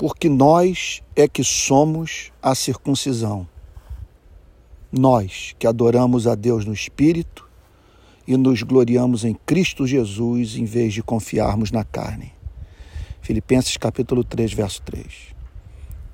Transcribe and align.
porque 0.00 0.30
nós 0.30 1.02
é 1.14 1.28
que 1.28 1.44
somos 1.44 2.32
a 2.42 2.54
circuncisão. 2.54 3.46
Nós 4.90 5.54
que 5.58 5.66
adoramos 5.66 6.26
a 6.26 6.34
Deus 6.34 6.64
no 6.64 6.72
Espírito 6.72 7.46
e 8.26 8.34
nos 8.34 8.62
gloriamos 8.62 9.26
em 9.26 9.34
Cristo 9.44 9.86
Jesus 9.86 10.56
em 10.56 10.64
vez 10.64 10.94
de 10.94 11.02
confiarmos 11.02 11.70
na 11.70 11.84
carne. 11.84 12.32
Filipenses 13.20 13.76
capítulo 13.76 14.24
3, 14.24 14.54
verso 14.54 14.80
3. 14.86 15.06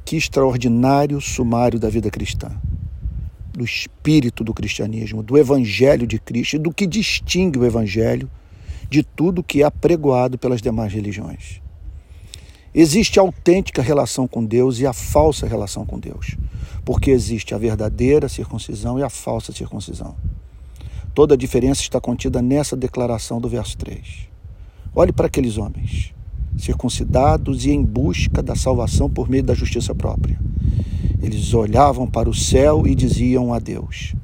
Que 0.05 0.17
extraordinário 0.17 1.21
sumário 1.21 1.79
da 1.79 1.89
vida 1.89 2.11
cristã, 2.11 2.61
do 3.53 3.65
espírito 3.65 4.43
do 4.43 4.53
cristianismo, 4.53 5.23
do 5.23 5.39
evangelho 5.39 6.09
de 6.09 6.19
Cristo 6.19 6.57
e 6.57 6.59
do 6.59 6.75
que 6.75 6.89
distingue 6.89 7.61
o 7.61 7.65
evangelho 7.65 8.29
de 8.91 9.05
tudo 9.05 9.45
que 9.45 9.63
é 9.63 9.65
apregoado 9.65 10.37
pelas 10.37 10.61
demais 10.61 10.93
religiões. 10.93 11.65
Existe 12.79 13.19
a 13.19 13.23
autêntica 13.23 13.81
relação 13.81 14.29
com 14.29 14.45
Deus 14.45 14.81
e 14.81 14.87
a 14.87 14.93
falsa 14.93 15.47
relação 15.47 15.87
com 15.87 15.99
Deus, 15.99 16.37
porque 16.85 17.11
existe 17.11 17.55
a 17.55 17.59
verdadeira 17.59 18.29
circuncisão 18.29 18.99
e 18.99 19.03
a 19.03 19.09
falsa 19.09 19.51
circuncisão. 19.51 20.15
Toda 21.15 21.33
a 21.33 21.39
diferença 21.39 21.81
está 21.81 21.99
contida 21.99 22.43
nessa 22.43 22.77
declaração 22.77 23.41
do 23.41 23.49
verso 23.49 23.79
3. 23.79 24.29
Olhe 24.95 25.11
para 25.11 25.27
aqueles 25.27 25.57
homens, 25.57 26.13
circuncidados 26.59 27.65
e 27.65 27.71
em 27.71 27.83
busca 27.83 28.43
da 28.43 28.55
salvação 28.55 29.09
por 29.09 29.27
meio 29.27 29.43
da 29.43 29.55
justiça 29.55 29.95
própria. 29.95 30.39
Eles 31.23 31.55
olhavam 31.55 32.07
para 32.07 32.29
o 32.29 32.35
céu 32.35 32.87
e 32.87 32.95
diziam 32.95 33.55
a 33.55 33.59
Deus: 33.59 34.15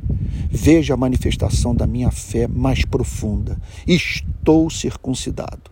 Veja 0.51 0.93
a 0.93 0.99
manifestação 0.99 1.75
da 1.75 1.87
minha 1.87 2.11
fé 2.11 2.47
mais 2.47 2.85
profunda. 2.85 3.59
Estou 3.87 4.69
circuncidado. 4.69 5.72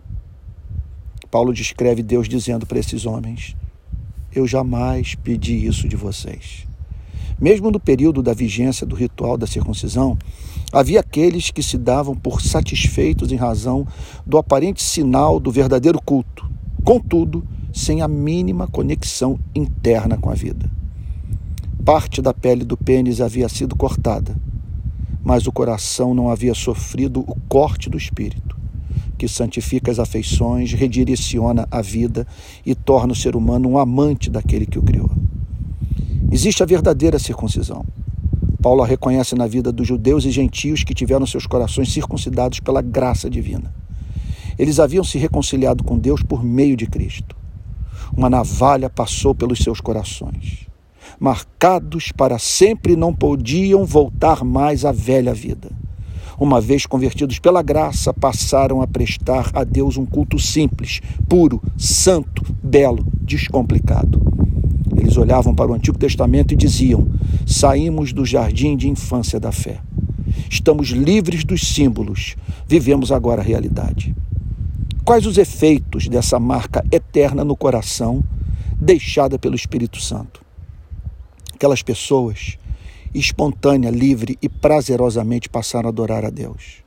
Paulo 1.31 1.53
descreve 1.53 2.03
Deus 2.03 2.27
dizendo 2.27 2.67
para 2.67 2.77
esses 2.77 3.05
homens: 3.05 3.55
Eu 4.35 4.45
jamais 4.45 5.15
pedi 5.15 5.65
isso 5.65 5.87
de 5.87 5.95
vocês. 5.95 6.67
Mesmo 7.39 7.71
no 7.71 7.79
período 7.79 8.21
da 8.21 8.33
vigência 8.33 8.85
do 8.85 8.95
ritual 8.95 9.37
da 9.37 9.47
circuncisão, 9.47 10.17
havia 10.73 10.99
aqueles 10.99 11.49
que 11.49 11.63
se 11.63 11.77
davam 11.77 12.15
por 12.15 12.41
satisfeitos 12.41 13.31
em 13.31 13.37
razão 13.37 13.87
do 14.27 14.37
aparente 14.37 14.83
sinal 14.83 15.39
do 15.39 15.49
verdadeiro 15.49 15.99
culto, 16.03 16.51
contudo, 16.83 17.47
sem 17.73 18.01
a 18.01 18.07
mínima 18.07 18.67
conexão 18.67 19.39
interna 19.55 20.17
com 20.17 20.29
a 20.29 20.35
vida. 20.35 20.69
Parte 21.85 22.21
da 22.21 22.33
pele 22.33 22.65
do 22.65 22.75
pênis 22.75 23.21
havia 23.21 23.47
sido 23.47 23.75
cortada, 23.75 24.35
mas 25.23 25.47
o 25.47 25.51
coração 25.51 26.13
não 26.13 26.29
havia 26.29 26.53
sofrido 26.53 27.21
o 27.21 27.35
corte 27.47 27.89
do 27.89 27.97
espírito 27.97 28.60
que 29.21 29.27
santifica 29.27 29.91
as 29.91 29.99
afeições, 29.99 30.73
redireciona 30.73 31.67
a 31.69 31.79
vida 31.79 32.25
e 32.65 32.73
torna 32.73 33.13
o 33.13 33.15
ser 33.15 33.35
humano 33.35 33.69
um 33.69 33.77
amante 33.77 34.31
daquele 34.31 34.65
que 34.65 34.79
o 34.79 34.81
criou. 34.81 35.11
Existe 36.31 36.63
a 36.63 36.65
verdadeira 36.65 37.19
circuncisão. 37.19 37.85
Paulo 38.63 38.81
a 38.81 38.87
reconhece 38.87 39.35
na 39.35 39.45
vida 39.45 39.71
dos 39.71 39.87
judeus 39.87 40.25
e 40.25 40.31
gentios 40.31 40.83
que 40.83 40.95
tiveram 40.95 41.27
seus 41.27 41.45
corações 41.45 41.93
circuncidados 41.93 42.59
pela 42.61 42.81
graça 42.81 43.29
divina. 43.29 43.71
Eles 44.57 44.79
haviam 44.79 45.03
se 45.03 45.19
reconciliado 45.19 45.83
com 45.83 45.99
Deus 45.99 46.23
por 46.23 46.43
meio 46.43 46.75
de 46.75 46.87
Cristo. 46.87 47.35
Uma 48.17 48.27
navalha 48.27 48.89
passou 48.89 49.35
pelos 49.35 49.59
seus 49.59 49.79
corações. 49.79 50.65
Marcados 51.19 52.11
para 52.11 52.39
sempre, 52.39 52.95
não 52.95 53.13
podiam 53.13 53.85
voltar 53.85 54.43
mais 54.43 54.83
à 54.83 54.91
velha 54.91 55.31
vida 55.31 55.69
uma 56.41 56.59
vez 56.59 56.87
convertidos 56.87 57.37
pela 57.37 57.61
graça, 57.61 58.11
passaram 58.11 58.81
a 58.81 58.87
prestar 58.87 59.51
a 59.53 59.63
Deus 59.63 59.95
um 59.95 60.07
culto 60.07 60.39
simples, 60.39 60.99
puro, 61.29 61.61
santo, 61.77 62.43
belo, 62.63 63.05
descomplicado. 63.21 64.19
Eles 64.97 65.15
olhavam 65.17 65.53
para 65.53 65.69
o 65.69 65.73
Antigo 65.75 65.99
Testamento 65.99 66.51
e 66.51 66.57
diziam: 66.57 67.07
Saímos 67.45 68.11
do 68.11 68.25
jardim 68.25 68.75
de 68.75 68.89
infância 68.89 69.39
da 69.39 69.51
fé. 69.51 69.81
Estamos 70.49 70.87
livres 70.89 71.43
dos 71.43 71.61
símbolos, 71.61 72.35
vivemos 72.67 73.11
agora 73.11 73.43
a 73.43 73.45
realidade. 73.45 74.15
Quais 75.05 75.27
os 75.27 75.37
efeitos 75.37 76.07
dessa 76.07 76.39
marca 76.39 76.83
eterna 76.91 77.45
no 77.45 77.55
coração 77.55 78.23
deixada 78.79 79.37
pelo 79.37 79.55
Espírito 79.55 80.01
Santo? 80.01 80.41
Aquelas 81.53 81.83
pessoas 81.83 82.57
espontânea, 83.13 83.89
livre 83.89 84.37
e 84.41 84.47
prazerosamente 84.47 85.49
passaram 85.49 85.87
a 85.87 85.91
adorar 85.91 86.25
a 86.25 86.29
Deus. 86.29 86.83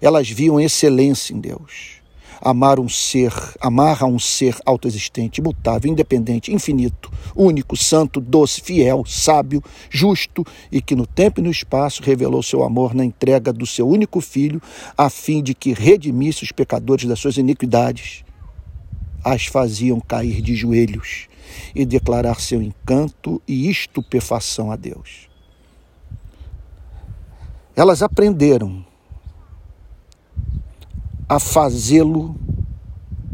Elas 0.00 0.28
viam 0.28 0.60
excelência 0.60 1.34
em 1.34 1.40
Deus. 1.40 2.02
Amar 2.40 2.78
um 2.78 2.88
ser, 2.88 3.32
amar 3.60 4.02
a 4.02 4.06
um 4.06 4.18
ser 4.18 4.56
autoexistente, 4.66 5.40
imutável, 5.40 5.90
independente, 5.90 6.52
infinito, 6.52 7.10
único, 7.34 7.76
santo, 7.76 8.20
doce, 8.20 8.60
fiel, 8.60 9.02
sábio, 9.06 9.62
justo 9.88 10.44
e 10.70 10.82
que 10.82 10.94
no 10.94 11.06
tempo 11.06 11.40
e 11.40 11.42
no 11.42 11.50
espaço 11.50 12.02
revelou 12.02 12.42
seu 12.42 12.62
amor 12.62 12.94
na 12.94 13.04
entrega 13.04 13.52
do 13.52 13.64
seu 13.64 13.88
único 13.88 14.20
filho, 14.20 14.60
a 14.96 15.08
fim 15.08 15.42
de 15.42 15.54
que 15.54 15.72
redimisse 15.72 16.42
os 16.42 16.52
pecadores 16.52 17.06
das 17.06 17.18
suas 17.18 17.38
iniquidades, 17.38 18.24
as 19.24 19.46
faziam 19.46 19.98
cair 20.00 20.42
de 20.42 20.54
joelhos 20.54 21.28
e 21.74 21.86
declarar 21.86 22.40
seu 22.40 22.60
encanto 22.60 23.40
e 23.48 23.70
estupefação 23.70 24.70
a 24.70 24.76
Deus. 24.76 25.33
Elas 27.76 28.02
aprenderam 28.02 28.84
a 31.28 31.40
fazê-lo 31.40 32.36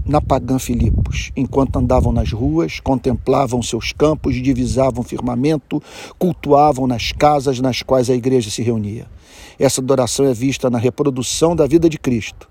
na 0.03 0.19
pagã 0.19 0.59
Filipos, 0.59 1.31
enquanto 1.37 1.77
andavam 1.77 2.11
nas 2.11 2.33
ruas, 2.33 2.81
contemplavam 2.81 3.63
seus 3.63 3.93
campos, 3.93 4.35
divisavam 4.37 5.03
o 5.03 5.07
firmamento, 5.07 5.83
cultuavam 6.19 6.87
nas 6.87 7.13
casas 7.13 7.61
nas 7.61 7.83
quais 7.83 8.09
a 8.09 8.15
igreja 8.15 8.51
se 8.51 8.63
reunia. 8.63 9.07
Essa 9.59 9.83
adoração 9.83 10.25
é 10.25 10.33
vista 10.33 10.71
na 10.71 10.79
reprodução 10.79 11.55
da 11.55 11.67
vida 11.67 11.87
de 11.87 11.99
Cristo, 11.99 12.49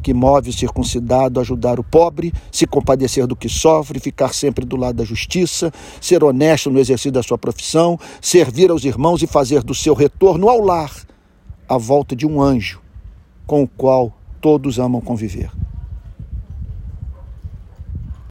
que 0.00 0.14
move 0.14 0.50
o 0.50 0.52
circuncidado 0.52 1.40
a 1.40 1.42
ajudar 1.42 1.80
o 1.80 1.84
pobre, 1.84 2.32
se 2.52 2.68
compadecer 2.68 3.26
do 3.26 3.34
que 3.34 3.48
sofre, 3.48 3.98
ficar 3.98 4.32
sempre 4.32 4.64
do 4.64 4.76
lado 4.76 4.94
da 4.94 5.04
justiça, 5.04 5.72
ser 6.00 6.22
honesto 6.22 6.70
no 6.70 6.78
exercício 6.78 7.10
da 7.10 7.22
sua 7.22 7.36
profissão, 7.36 7.98
servir 8.20 8.70
aos 8.70 8.84
irmãos 8.84 9.24
e 9.24 9.26
fazer 9.26 9.64
do 9.64 9.74
seu 9.74 9.92
retorno 9.92 10.48
ao 10.48 10.60
lar 10.60 11.11
a 11.72 11.78
volta 11.78 12.14
de 12.14 12.26
um 12.26 12.38
anjo 12.38 12.82
com 13.46 13.62
o 13.62 13.66
qual 13.66 14.12
todos 14.42 14.78
amam 14.78 15.00
conviver. 15.00 15.50